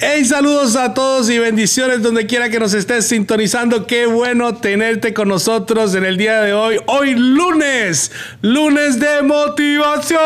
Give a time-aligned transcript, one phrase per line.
[0.00, 3.84] Hey, saludos a todos y bendiciones donde quiera que nos estés sintonizando.
[3.84, 6.76] Qué bueno tenerte con nosotros en el día de hoy.
[6.86, 10.18] Hoy lunes, lunes de motivación.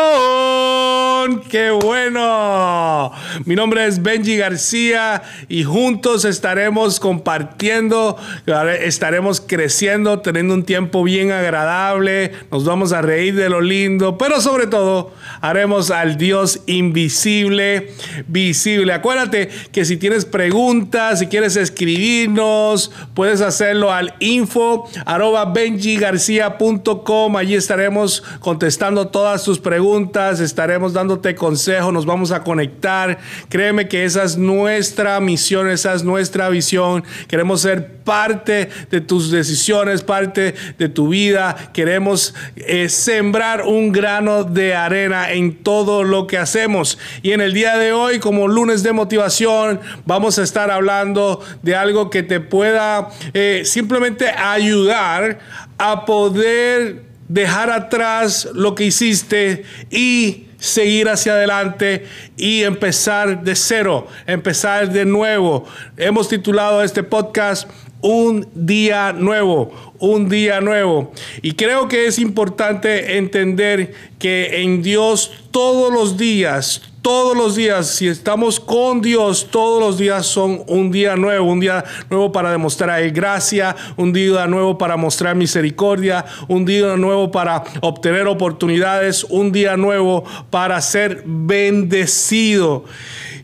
[1.49, 3.11] Qué bueno.
[3.45, 8.15] Mi nombre es Benji García y juntos estaremos compartiendo,
[8.79, 12.31] estaremos creciendo, teniendo un tiempo bien agradable.
[12.51, 17.91] Nos vamos a reír de lo lindo, pero sobre todo haremos al Dios invisible,
[18.27, 18.93] visible.
[18.93, 27.37] Acuérdate que si tienes preguntas, si quieres escribirnos, puedes hacerlo al info arroba benjigarcia.com.
[27.37, 33.19] Allí estaremos contestando todas tus preguntas, estaremos dándote consejos, nos vamos a conectar.
[33.49, 37.03] Créeme que esa es nuestra misión, esa es nuestra visión.
[37.27, 41.71] Queremos ser parte de tus decisiones, parte de tu vida.
[41.73, 46.97] Queremos eh, sembrar un grano de arena en todo lo que hacemos.
[47.21, 49.52] Y en el día de hoy, como lunes de motivación,
[50.05, 55.39] vamos a estar hablando de algo que te pueda eh, simplemente ayudar
[55.77, 62.05] a poder dejar atrás lo que hiciste y seguir hacia adelante
[62.37, 65.65] y empezar de cero, empezar de nuevo.
[65.97, 67.69] Hemos titulado este podcast
[68.01, 71.11] Un día nuevo, un día nuevo.
[71.41, 77.87] Y creo que es importante entender que en Dios todos los días, todos los días,
[77.87, 82.49] si estamos con Dios, todos los días son un día nuevo, un día nuevo para
[82.49, 89.51] demostrar gracia, un día nuevo para mostrar misericordia, un día nuevo para obtener oportunidades, un
[89.51, 92.85] día nuevo para ser bendecido.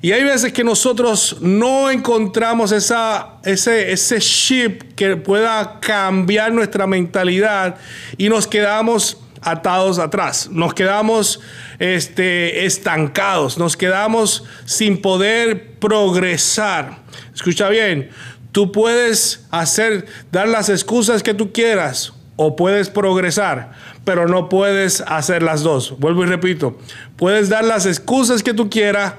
[0.02, 3.04] Y hay veces que nosotros no encontramos ese,
[3.44, 7.76] ese chip que pueda cambiar nuestra mentalidad
[8.18, 11.40] y nos quedamos atados atrás, nos quedamos
[11.80, 17.00] este, estancados, nos quedamos sin poder progresar.
[17.34, 18.10] Escucha bien,
[18.52, 23.74] tú puedes hacer, dar las excusas que tú quieras o puedes progresar,
[24.06, 26.00] pero no puedes hacer las dos.
[26.00, 26.78] Vuelvo y repito,
[27.18, 29.14] puedes dar las excusas que tú quieras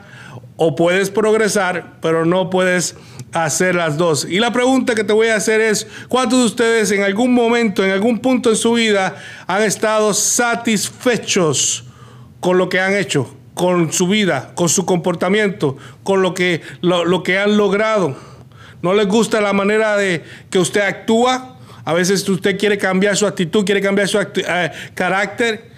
[0.62, 2.94] o puedes progresar, pero no puedes
[3.32, 4.26] hacer las dos.
[4.28, 7.82] Y la pregunta que te voy a hacer es, ¿cuántos de ustedes en algún momento,
[7.82, 9.16] en algún punto en su vida,
[9.46, 11.84] han estado satisfechos
[12.40, 17.22] con lo que han hecho, con su vida, con su comportamiento, con lo que, lo,
[17.22, 18.14] que han logrado?
[18.82, 21.56] ¿No les gusta la manera de que usted actúa?
[21.86, 25.70] A veces usted quiere cambiar su actitud, quiere cambiar su eh, carácter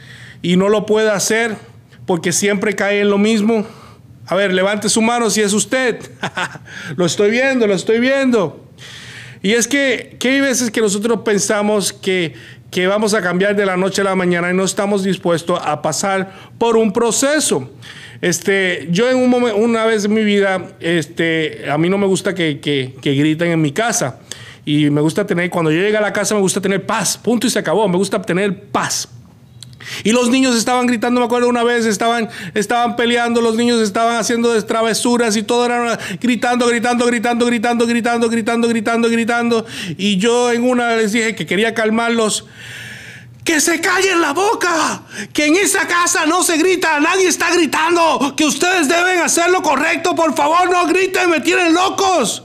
[0.43, 1.55] y no lo puede hacer
[2.05, 3.65] porque siempre cae en lo mismo.
[4.27, 5.99] A ver, levante su mano si es usted.
[6.97, 8.65] lo estoy viendo, lo estoy viendo.
[9.43, 12.35] Y es que, que hay veces que nosotros pensamos que,
[12.71, 15.83] que vamos a cambiar de la noche a la mañana y no estamos dispuestos a
[15.83, 17.71] pasar por un proceso.
[18.21, 22.07] Este, yo en un momento, una vez en mi vida, este, a mí no me
[22.07, 24.21] gusta que, que, que griten en mi casa.
[24.65, 27.19] Y me gusta tener, cuando yo llego a la casa, me gusta tener paz.
[27.19, 27.89] Punto y se acabó.
[27.89, 29.09] Me gusta tener paz.
[30.05, 34.17] Y los niños estaban gritando, me acuerdo una vez, estaban, estaban peleando, los niños estaban
[34.17, 39.67] haciendo travesuras y todo era gritando, gritando, gritando, gritando, gritando, gritando, gritando, gritando.
[39.97, 42.47] Y yo en una les dije que quería calmarlos.
[43.45, 48.35] Que se callen la boca, que en esa casa no se grita, nadie está gritando,
[48.37, 52.45] que ustedes deben hacer lo correcto, por favor no griten, me tienen locos.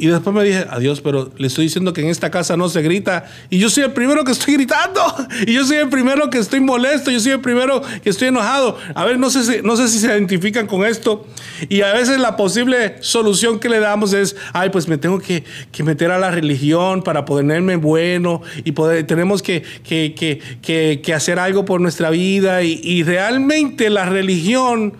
[0.00, 2.80] Y después me dije, adiós, pero le estoy diciendo que en esta casa no se
[2.80, 3.26] grita.
[3.50, 5.00] Y yo soy el primero que estoy gritando.
[5.46, 7.10] Y yo soy el primero que estoy molesto.
[7.10, 8.78] Yo soy el primero que estoy enojado.
[8.94, 11.26] A ver, no sé si, no sé si se identifican con esto.
[11.68, 15.44] Y a veces la posible solución que le damos es, ay, pues me tengo que,
[15.84, 18.40] meter a la religión para ponerme bueno.
[18.64, 18.72] Y
[19.04, 22.62] tenemos que, que, hacer algo por nuestra vida.
[22.62, 24.94] Y, y realmente la religión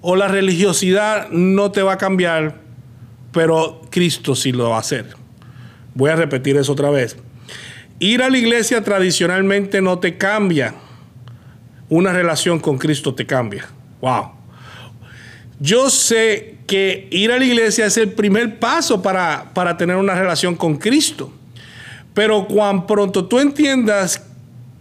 [0.00, 2.63] o la religiosidad no te va a cambiar
[3.34, 5.14] pero Cristo sí lo va a hacer.
[5.94, 7.16] Voy a repetir eso otra vez.
[7.98, 10.74] Ir a la iglesia tradicionalmente no te cambia.
[11.88, 13.66] Una relación con Cristo te cambia.
[14.00, 14.30] Wow.
[15.60, 20.14] Yo sé que ir a la iglesia es el primer paso para, para tener una
[20.14, 21.32] relación con Cristo.
[22.14, 24.22] Pero cuando pronto tú entiendas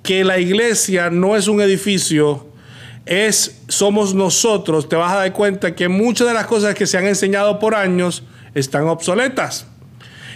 [0.04, 2.48] que la iglesia no es un edificio,
[3.06, 6.98] es somos nosotros, te vas a dar cuenta que muchas de las cosas que se
[6.98, 8.24] han enseñado por años
[8.56, 9.68] están obsoletas.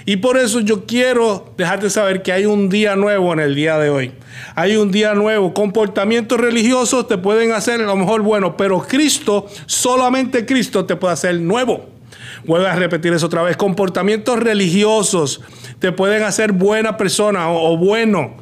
[0.05, 3.77] Y por eso yo quiero dejarte saber que hay un día nuevo en el día
[3.77, 4.13] de hoy.
[4.55, 5.53] Hay un día nuevo.
[5.53, 11.13] Comportamientos religiosos te pueden hacer a lo mejor bueno, pero Cristo, solamente Cristo te puede
[11.13, 11.89] hacer nuevo.
[12.45, 13.57] Vuelvo a repetir eso otra vez.
[13.57, 15.41] Comportamientos religiosos
[15.79, 18.37] te pueden hacer buena persona o, bueno,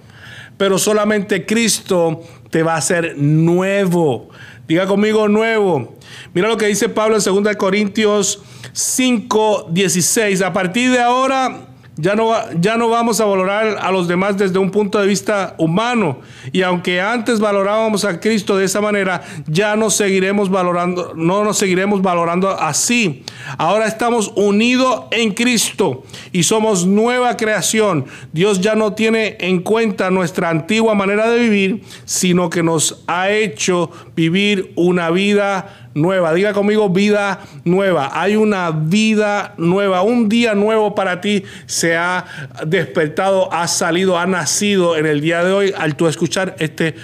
[0.57, 4.29] pero solamente Cristo te va a hacer nuevo.
[4.67, 5.95] Diga conmigo nuevo.
[6.35, 10.41] Mira lo que dice Pablo en 2 Corintios 5:16.
[10.41, 11.67] A partir de ahora
[11.97, 15.55] ya no, ya no vamos a valorar a los demás desde un punto de vista
[15.57, 16.19] humano.
[16.51, 21.57] Y aunque antes valorábamos a Cristo de esa manera, ya no seguiremos valorando, no nos
[21.57, 23.23] seguiremos valorando así.
[23.57, 28.05] Ahora estamos unidos en Cristo y somos nueva creación.
[28.33, 33.29] Dios ya no tiene en cuenta nuestra antigua manera de vivir, sino que nos ha
[33.29, 36.33] hecho vivir una vida nueva.
[36.33, 38.11] Diga conmigo vida nueva.
[38.13, 40.03] Hay una vida nueva.
[40.03, 41.43] Un día nuevo para ti
[41.85, 42.25] se ha
[42.65, 46.95] despertado, ha salido, ha nacido en el día de hoy al tú escuchar este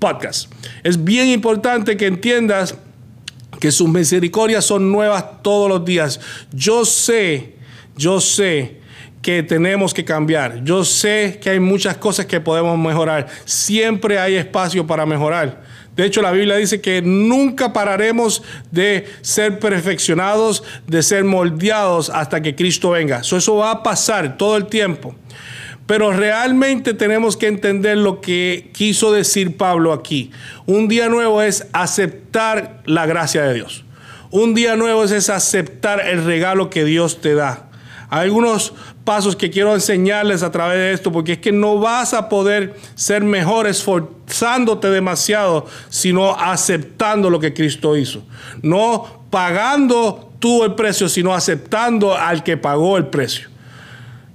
[0.00, 0.52] podcast.
[0.82, 2.74] Es bien importante que entiendas
[3.60, 6.18] que sus misericordias son nuevas todos los días.
[6.52, 7.54] Yo sé,
[7.96, 8.80] yo sé
[9.22, 10.64] que tenemos que cambiar.
[10.64, 13.28] Yo sé que hay muchas cosas que podemos mejorar.
[13.44, 15.62] Siempre hay espacio para mejorar.
[15.98, 22.40] De hecho, la Biblia dice que nunca pararemos de ser perfeccionados, de ser moldeados hasta
[22.40, 23.18] que Cristo venga.
[23.18, 25.16] eso va a pasar todo el tiempo.
[25.88, 30.30] Pero realmente tenemos que entender lo que quiso decir Pablo aquí.
[30.66, 33.84] Un día nuevo es aceptar la gracia de Dios.
[34.30, 37.67] Un día nuevo es, aceptar el regalo que Dios te da.
[38.10, 38.72] Algunos
[39.04, 42.76] pasos que quiero enseñarles a través de esto, porque es que no vas a poder
[42.94, 48.22] ser mejor esforzándote demasiado, sino aceptando lo que Cristo hizo.
[48.62, 53.48] No pagando tú el precio, sino aceptando al que pagó el precio.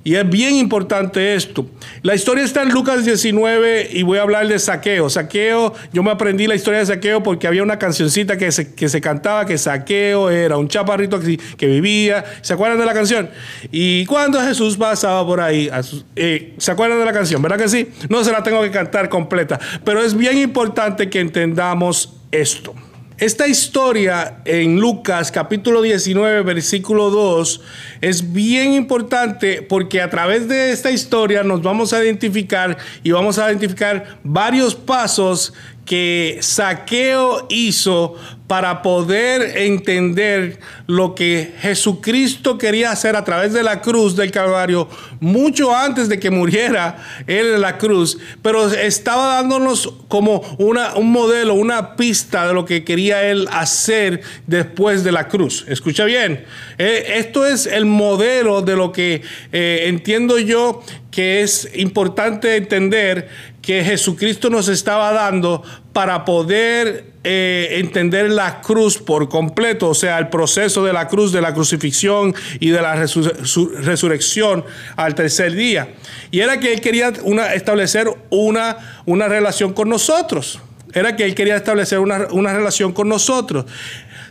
[0.05, 1.65] Y es bien importante esto.
[2.01, 5.09] La historia está en Lucas 19 y voy a hablar de saqueo.
[5.09, 8.89] Saqueo, yo me aprendí la historia de saqueo porque había una cancioncita que se, que
[8.89, 12.25] se cantaba que saqueo era un chaparrito que, vivía.
[12.41, 13.29] ¿Se acuerdan de la canción?
[13.71, 15.69] Y cuando Jesús pasaba por ahí,
[16.17, 17.41] eh, ¿se acuerdan de la canción?
[17.41, 17.89] ¿Verdad que sí?
[18.09, 22.73] No se la tengo que cantar completa, pero es bien importante que entendamos esto.
[23.19, 27.61] Esta historia en Lucas capítulo 19 versículo 2
[28.01, 33.37] es bien importante porque a través de esta historia nos vamos a identificar y vamos
[33.37, 35.53] a identificar varios pasos
[35.85, 38.15] que Saqueo hizo
[38.47, 44.87] para poder entender lo que Jesucristo quería hacer a través de la cruz del Calvario
[45.19, 51.11] mucho antes de que muriera él en la cruz, pero estaba dándonos como una, un
[51.11, 55.65] modelo, una pista de lo que quería él hacer después de la cruz.
[55.67, 56.45] Escucha bien,
[56.77, 59.21] eh, esto es el modelo de lo que
[59.51, 60.83] eh, entiendo yo
[61.13, 63.29] que es importante entender
[63.61, 65.61] que Jesucristo nos estaba dando
[65.93, 71.31] para poder eh, entender la cruz por completo, o sea, el proceso de la cruz,
[71.31, 74.65] de la crucifixión y de la resurrección
[74.95, 75.93] al tercer día.
[76.31, 80.59] Y era que él quería una, establecer una, una relación con nosotros.
[80.93, 83.65] Era que él quería establecer una, una relación con nosotros.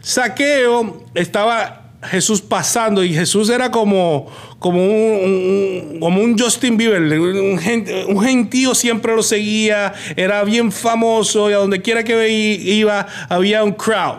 [0.01, 4.27] Saqueo estaba Jesús pasando y Jesús era como,
[4.59, 11.53] como, un, como un Justin Bieber, un, gentío siempre lo seguía, era bien famoso y
[11.53, 14.19] a donde quiera que iba había un crowd.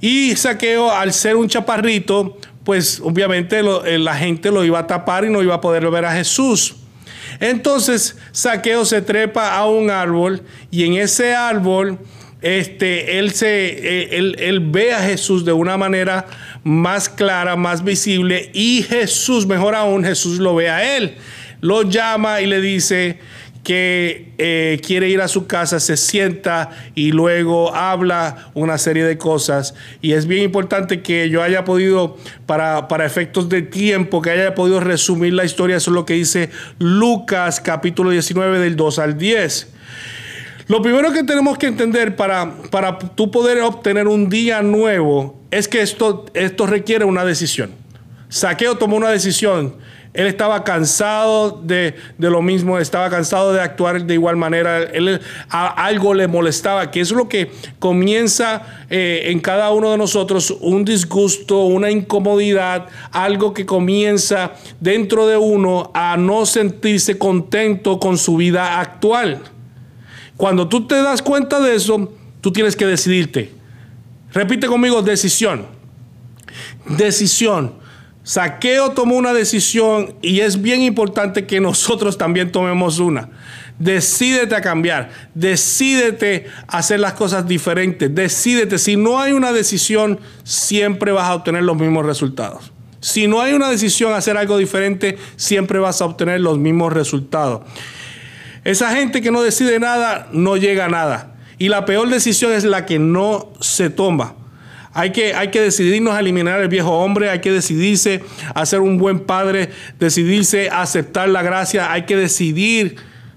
[0.00, 5.24] Y Saqueo, al ser un chaparrito, pues obviamente eh, la gente lo iba a tapar
[5.24, 6.76] y no iba a poder ver a Jesús.
[7.40, 11.98] Entonces Saqueo se trepa a un árbol y en ese árbol
[12.40, 16.26] este, él, se, eh, él, él ve a Jesús de una manera
[16.62, 21.16] más clara, más visible y Jesús, mejor aún, Jesús lo ve a él.
[21.60, 23.18] Lo llama y le dice
[23.68, 29.18] que eh, quiere ir a su casa, se sienta y luego habla una serie de
[29.18, 29.74] cosas.
[30.00, 32.16] Y es bien importante que yo haya podido,
[32.46, 35.76] para, para efectos de tiempo, que haya podido resumir la historia.
[35.76, 39.74] Eso es lo que dice Lucas capítulo 19 del 2 al 10.
[40.68, 45.66] Lo primero que tenemos que entender para, para tú poder obtener un día nuevo es
[45.66, 47.70] que esto, esto requiere una decisión.
[48.28, 49.76] Saqueo tomó una decisión.
[50.12, 54.82] Él estaba cansado de, lo mismo, estaba cansado de actuar de igual manera.
[54.82, 60.50] Él, algo le molestaba, que es lo que comienza eh, en cada uno de nosotros,
[60.60, 68.18] un disgusto, una incomodidad, algo que comienza dentro de uno a no sentirse contento con
[68.18, 69.40] su vida actual.
[70.38, 73.52] Cuando tú te das cuenta de eso, tú tienes que decidirte.
[74.32, 75.66] Repite conmigo, decisión.
[76.86, 77.74] Decisión.
[78.22, 83.30] Saqueo tomó una decisión y es bien importante que nosotros también tomemos una.
[83.80, 88.78] Decídete a cambiar, decídete a hacer las cosas diferentes, decídete.
[88.78, 92.72] Si no hay una decisión, siempre vas a obtener los mismos resultados.
[93.00, 96.92] Si no hay una decisión a hacer algo diferente, siempre vas a obtener los mismos
[96.92, 97.62] resultados.
[98.64, 101.34] Esa gente que no decide nada no llega a nada.
[101.58, 104.34] Y la peor decisión es la que no se toma.
[104.92, 108.22] Hay que, hay que decidirnos a eliminar el viejo hombre, hay que decidirse
[108.54, 112.96] a ser un buen padre, decidirse a aceptar la gracia, hay que decidir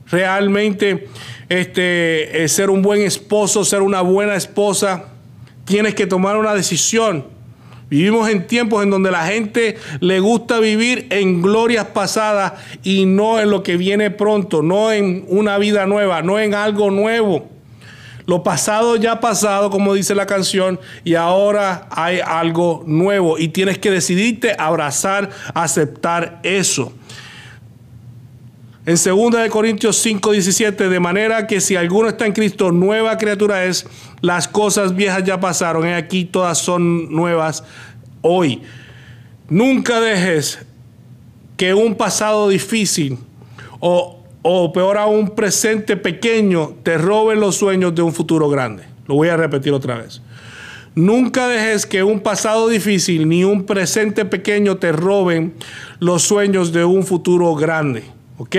[0.09, 1.07] realmente
[1.49, 5.05] este, eh, ser un buen esposo, ser una buena esposa.
[5.65, 7.27] Tienes que tomar una decisión.
[7.91, 13.37] Vivimos en tiempos en donde la gente le gusta vivir en glorias pasadas y no
[13.37, 17.49] en lo que viene pronto, no en una vida nueva, no en algo nuevo.
[18.27, 23.77] Lo pasado ya pasado, como dice la canción, y ahora hay algo nuevo y tienes
[23.77, 26.93] que decidirte abrazar, aceptar eso.
[28.83, 33.65] En 2 Corintios 5, 17, de manera que si alguno está en Cristo, nueva criatura
[33.65, 33.85] es,
[34.21, 37.63] las cosas viejas ya pasaron, y aquí todas son nuevas
[38.21, 38.63] hoy.
[39.49, 40.65] Nunca dejes
[41.57, 43.19] que un pasado difícil
[43.79, 48.85] o, o peor aún un presente pequeño te roben los sueños de un futuro grande.
[49.05, 50.23] Lo voy a repetir otra vez.
[50.95, 55.53] Nunca dejes que un pasado difícil ni un presente pequeño te roben
[55.99, 58.20] los sueños de un futuro grande.
[58.41, 58.55] ¿Ok?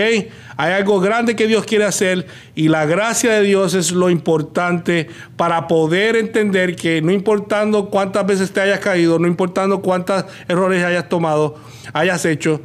[0.56, 5.08] Hay algo grande que Dios quiere hacer y la gracia de Dios es lo importante
[5.36, 10.84] para poder entender que no importando cuántas veces te hayas caído, no importando cuántos errores
[10.84, 11.56] hayas tomado,
[11.92, 12.60] hayas hecho,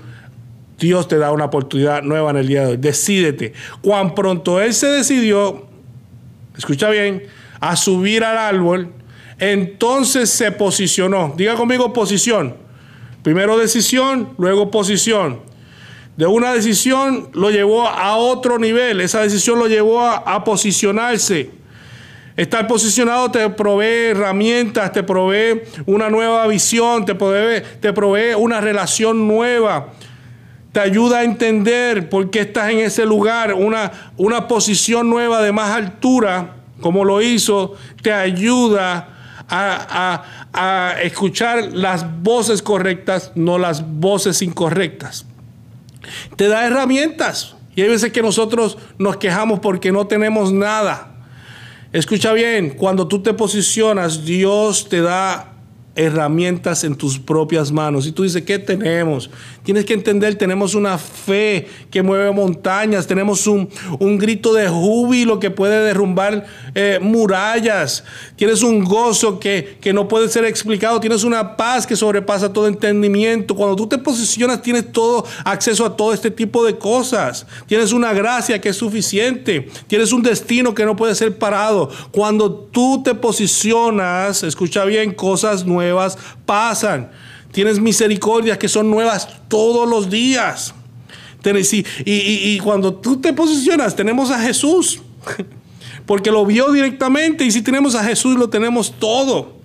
[0.78, 2.78] Dios te da una oportunidad nueva en el día de hoy.
[2.78, 3.54] Decídete.
[3.82, 5.66] Cuán pronto Él se decidió,
[6.56, 7.24] escucha bien,
[7.60, 8.92] a subir al árbol,
[9.40, 11.34] entonces se posicionó.
[11.36, 12.58] Diga conmigo posición.
[13.24, 15.48] Primero decisión, luego posición
[16.18, 21.52] de una decisión lo llevó a otro nivel, esa decisión lo llevó a, posicionarse.
[22.36, 29.90] Estar posicionado te provee herramientas, te provee una nueva visión, te provee, una relación nueva,
[30.72, 35.52] te ayuda a entender por qué estás en ese lugar, una, una posición nueva de
[35.52, 44.42] más altura, como lo hizo, te ayuda a escuchar las voces correctas, no las voces
[44.42, 45.26] incorrectas
[46.36, 47.56] te da herramientas.
[47.76, 51.16] Y hay veces que nosotros nos quejamos porque no tenemos nada.
[51.94, 55.54] Escucha bien, cuando tú te posicionas, Dios te da
[55.98, 58.06] herramientas en tus propias manos.
[58.06, 59.30] Y tú dices, ¿qué tenemos?
[59.64, 63.68] Tienes que entender, tenemos una fe que mueve montañas, tenemos un,
[64.18, 66.46] grito de júbilo que puede derrumbar
[66.80, 68.04] eh, murallas,
[68.36, 72.68] tienes un gozo que, que no puede ser explicado, tienes una paz que sobrepasa todo
[72.68, 73.56] entendimiento.
[73.56, 77.48] Cuando tú te posicionas, tienes todo acceso a todo este tipo de cosas.
[77.66, 81.90] Tienes una gracia que es suficiente, tienes un destino que no puede ser parado.
[82.12, 86.16] Cuando tú te posicionas, escucha bien, cosas nuevas
[86.46, 87.10] pasan.
[87.52, 90.76] Tienes misericordias que son nuevas todos los días.
[92.04, 95.02] Y, y, cuando tú te posicionas, tenemos a Jesús.
[96.08, 97.46] Porque lo vio directamente.
[97.46, 99.58] Y si tenemos a Jesús, lo tenemos todo.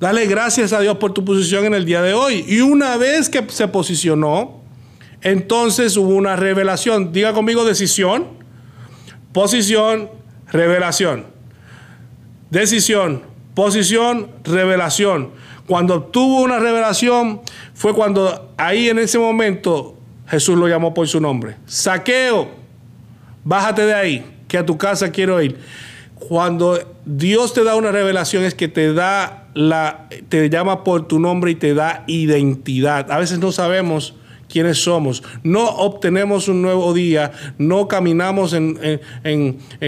[0.00, 2.44] Dale gracias a Dios por tu posición en el día de hoy.
[2.48, 4.62] Y una vez que se posicionó,
[5.22, 7.12] entonces hubo una revelación.
[7.12, 8.26] Diga conmigo decisión,
[9.32, 10.10] posición,
[10.50, 11.26] revelación.
[12.50, 13.22] Decisión,
[13.54, 15.30] posición, revelación.
[15.66, 17.42] Cuando tuvo una revelación
[17.74, 19.96] fue cuando ahí en ese momento
[20.28, 21.56] Jesús lo llamó por su nombre.
[21.66, 22.48] Saqueo,
[23.44, 25.58] bájate de ahí, que a tu casa quiero ir.
[26.16, 31.20] Cuando Dios te da una revelación es que te da la, te llama por tu
[31.20, 33.10] nombre y te da identidad.
[33.12, 34.14] A veces no sabemos
[34.48, 35.22] quiénes somos.
[35.42, 38.78] No obtenemos un nuevo día, no caminamos en,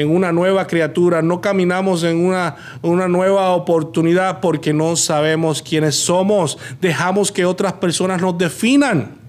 [0.06, 6.58] una nueva criatura, no caminamos en una, una nueva oportunidad porque no sabemos quiénes somos.
[6.80, 9.19] Dejamos que otras personas nos definan.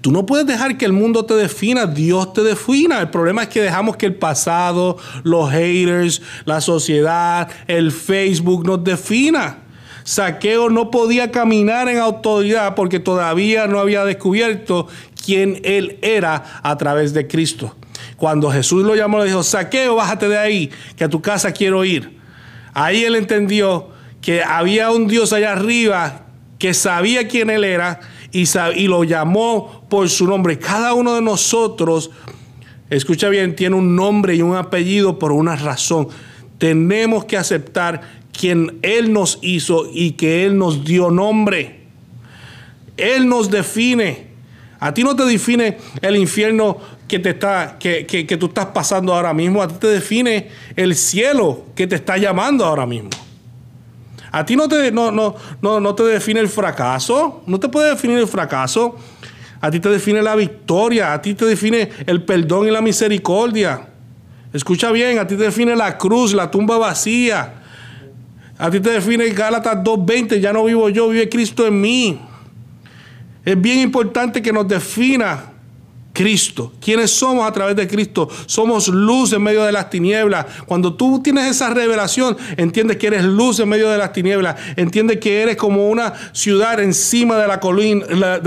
[0.00, 3.00] Tú no puedes dejar que el mundo te defina, Dios te defina.
[3.00, 8.82] El problema es que dejamos que el pasado, los haters, la sociedad, el Facebook nos
[8.82, 9.58] defina.
[10.04, 14.88] Saqueo no podía caminar en autoridad porque todavía no había descubierto
[15.24, 17.76] quién él era a través de Cristo.
[18.16, 21.84] Cuando Jesús lo llamó, le dijo, Saqueo, bájate de ahí, que a tu casa quiero
[21.84, 22.18] ir.
[22.72, 23.90] Ahí él entendió
[24.20, 26.26] que había un Dios allá arriba
[26.58, 28.00] que sabía quién él era
[28.32, 30.58] y, lo llamó por su nombre.
[30.58, 32.10] Cada uno de nosotros,
[32.88, 36.08] escucha bien, tiene un nombre y un apellido por una razón.
[36.58, 41.80] Tenemos que aceptar quien Él nos hizo y que Él nos dio nombre.
[42.96, 44.28] Él nos define.
[44.78, 49.14] A ti no te define el infierno que, te está, que, que, tú estás pasando
[49.14, 49.62] ahora mismo.
[49.62, 53.10] A ti te define el cielo que te está llamando ahora mismo.
[54.32, 57.42] A ti no te, no, no, no, no te define el fracaso.
[57.46, 58.96] No te puede definir el fracaso.
[59.60, 61.12] A ti te define la victoria.
[61.12, 63.88] A ti te define el perdón y la misericordia.
[64.52, 67.54] Escucha bien, a ti te define la cruz, la tumba vacía
[68.58, 72.20] A ti te define Gálatas 2.20, ya no vivo yo, vive Cristo en mí.
[73.44, 75.49] Es bien importante que nos defina
[76.20, 76.74] Cristo.
[76.82, 78.28] ¿Quiénes somos a través de Cristo?
[78.44, 80.44] Somos luz en medio de las tinieblas.
[80.66, 84.56] Cuando tú tienes esa revelación, entiendes que eres luz en medio de las tinieblas.
[84.76, 87.48] Entiendes que eres como una ciudad encima de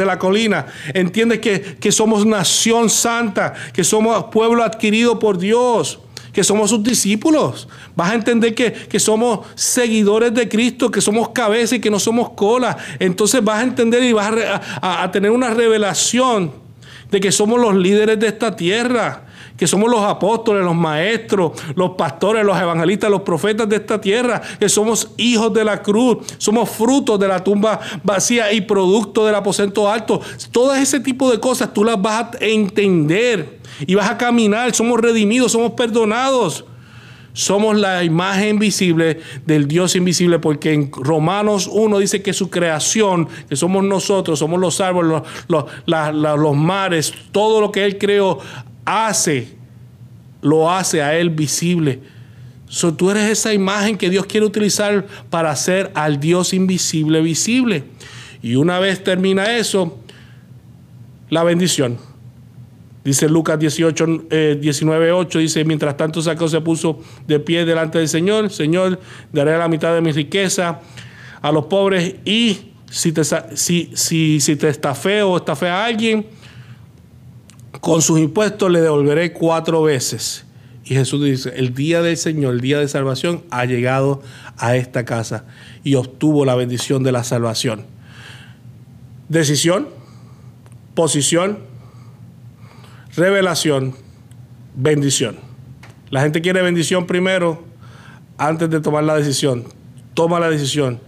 [0.06, 0.68] la colina.
[0.94, 5.98] Entiendes que, que somos nación santa, que somos pueblo adquirido por Dios
[6.32, 7.68] que somos sus discípulos.
[7.96, 12.00] Vas a entender que, que, somos seguidores de Cristo, que somos cabeza y que no
[12.00, 12.76] somos cola.
[12.98, 14.34] Entonces vas a entender y vas
[14.82, 16.63] a, a tener una revelación
[17.12, 19.26] de que somos los líderes de esta tierra,
[19.58, 24.42] que somos los apóstoles, los maestros, los pastores, los evangelistas, los profetas de esta tierra,
[24.60, 29.36] que somos hijos de la cruz, somos frutos de la tumba vacía y producto del
[29.36, 30.22] aposento alto.
[30.52, 35.00] Todo ese tipo de cosas tú las vas a entender y vas a caminar, somos
[35.00, 36.66] redimidos, somos perdonados.
[37.34, 43.28] Somos la imagen visible del Dios invisible, porque en Romanos 1 dice que su creación,
[43.50, 48.40] que somos nosotros, somos los árboles, los, mares, todo lo que Él creó,
[48.86, 49.56] hace,
[50.42, 52.02] lo hace a Él visible.
[52.68, 57.84] So, tú eres esa imagen que Dios quiere utilizar para hacer al Dios invisible visible.
[58.44, 60.00] Y una vez termina eso,
[61.30, 62.13] la bendición.
[63.04, 64.06] Dice Lucas 18,
[64.62, 69.00] 19, 8, dice, mientras tanto Saqueo se puso de pie delante del Señor, Señor,
[69.34, 70.80] daré la mitad de mi riqueza
[71.42, 76.28] a los pobres y si te, si, si, si te estafé o estafé a alguien,
[77.82, 80.46] con sus impuestos le devolveré cuatro veces.
[80.86, 84.22] Y Jesús dice, el día del Señor, el día de salvación, ha llegado
[84.58, 85.46] a esta casa
[85.84, 87.86] y obtuvo la bendición de la salvación.
[89.28, 89.90] Decisión,
[90.94, 91.60] posición,
[93.16, 93.94] Revelación,
[94.74, 95.36] bendición.
[96.10, 97.64] La gente quiere bendición primero
[98.40, 99.66] antes de tomar la decisión.
[100.16, 101.00] Toma la decisión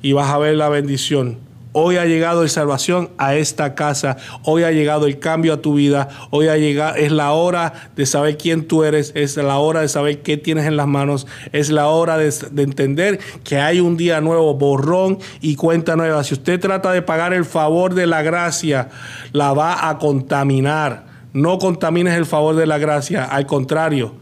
[0.00, 1.38] y vas a ver la bendición.
[1.72, 4.16] Hoy ha llegado la salvación a esta casa.
[4.42, 6.08] Hoy ha llegado el cambio a tu vida.
[6.30, 9.12] Hoy ha llegado, es la hora de saber quién tú eres.
[9.14, 11.26] Es la hora de saber qué tienes en las manos.
[11.52, 16.24] Es la hora de, entender que hay un día nuevo, borrón y cuenta nueva.
[16.24, 18.88] Si usted trata de pagar el favor de la gracia,
[19.32, 21.09] la va a contaminar.
[21.32, 24.14] No contamines el favor de la gracia, al contrario,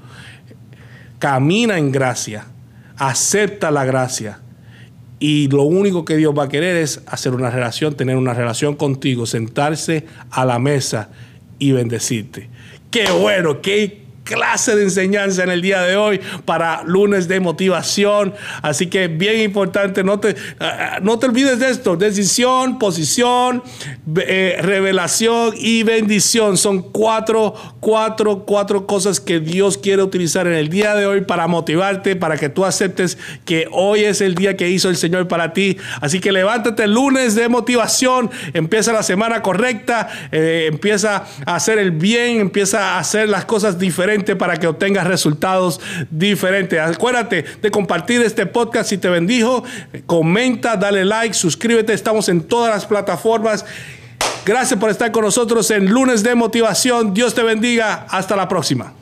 [1.19, 2.47] camina en gracia,
[2.97, 4.41] acepta la gracia.
[5.21, 8.77] Y lo único que Dios va a querer es hacer una relación, tener una relación
[8.77, 11.09] contigo, sentarse a la mesa
[11.59, 12.49] y bendecirte.
[12.91, 18.35] Qué bueno, qué clase de enseñanza en el día de hoy para lunes de motivación.
[18.61, 21.97] Así que bien importante, no te, ah, no te olvides de esto.
[21.97, 23.63] Decisión, posición,
[24.19, 26.59] eh, revelación y bendición.
[26.59, 31.47] Son cuatro, cuatro, cuatro cosas que Dios quiere utilizar en el día de hoy para
[31.47, 35.55] motivarte, para que tú aceptes que hoy es el día que hizo el Señor para
[35.55, 35.79] ti.
[36.03, 41.93] Así que levántate lunes de motivación, empieza la semana correcta, eh, empieza a hacer el
[41.93, 46.79] bien, empieza a hacer las cosas diferentes para que obtengas resultados diferentes.
[46.79, 49.65] Acuérdate de compartir este podcast si te bendijo.
[50.07, 51.93] Comenta, dale like, suscríbete.
[51.93, 53.65] Estamos en todas las plataformas.
[54.45, 57.13] Gracias por estar con nosotros en lunes de motivación.
[57.13, 58.07] Dios te bendiga.
[58.09, 58.95] Hasta la próxima.